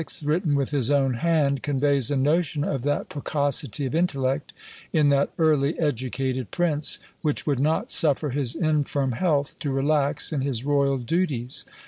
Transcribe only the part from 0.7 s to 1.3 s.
his own